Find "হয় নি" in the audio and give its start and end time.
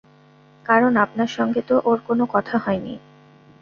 2.57-2.95